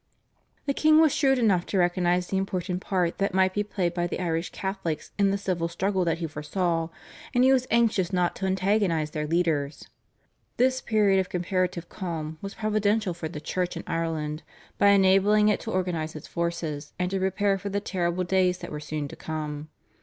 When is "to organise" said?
15.59-16.15